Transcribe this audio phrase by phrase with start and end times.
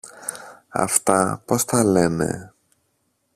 [0.69, 2.53] αυτά, πώς τα λένε.